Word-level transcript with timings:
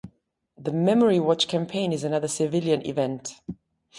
The 0.57 0.73
Memory 0.73 1.19
Watch 1.19 1.47
campaign 1.47 1.93
is 1.93 2.03
another 2.03 2.27
civilian 2.27 2.81
event. 2.87 3.39